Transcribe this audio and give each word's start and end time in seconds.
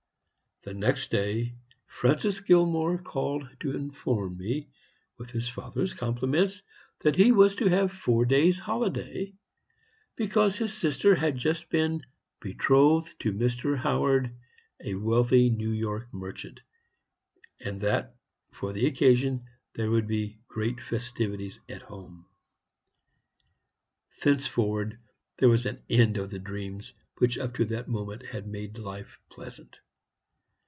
"The 0.63 0.75
next 0.75 1.09
day 1.09 1.55
Francis 1.87 2.39
Gilmore 2.39 2.99
called 2.99 3.49
to 3.61 3.75
inform 3.75 4.37
me, 4.37 4.69
with 5.17 5.31
his 5.31 5.49
father's 5.49 5.93
compliments, 5.95 6.61
that 6.99 7.15
he 7.15 7.31
was 7.31 7.55
to 7.55 7.65
have 7.67 7.91
four 7.91 8.25
days' 8.25 8.59
holidays, 8.59 9.33
because 10.15 10.55
his 10.57 10.71
sister 10.71 11.15
had 11.15 11.35
just 11.35 11.71
been 11.71 12.03
betrothed 12.39 13.19
to 13.21 13.33
Mr. 13.33 13.75
Howard, 13.75 14.35
a 14.79 14.93
wealthy 14.93 15.49
New 15.49 15.71
York 15.71 16.13
merchant, 16.13 16.59
and 17.65 17.81
that, 17.81 18.13
for 18.51 18.71
the 18.71 18.85
occasion, 18.85 19.43
there 19.73 19.89
would 19.89 20.05
be 20.05 20.37
great 20.47 20.79
festivities 20.79 21.59
at 21.69 21.81
home. 21.81 22.27
"Thenceforward 24.21 24.99
there 25.37 25.49
was 25.49 25.65
an 25.65 25.81
end 25.89 26.17
of 26.17 26.29
the 26.29 26.37
dreams 26.37 26.93
which 27.17 27.39
up 27.39 27.55
to 27.55 27.65
that 27.65 27.87
moment 27.87 28.27
had 28.27 28.45
made 28.45 28.77
life 28.77 29.19
pleasant. 29.27 29.79